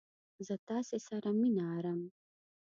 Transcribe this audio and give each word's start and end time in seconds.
زه 0.47 0.55
تاسې 0.69 0.97
سره 1.07 1.29
مينه 1.39 1.63
ارم! 1.77 2.01